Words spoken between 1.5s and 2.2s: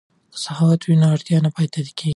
پاتیږي.